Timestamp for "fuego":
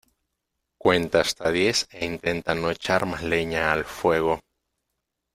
3.85-4.39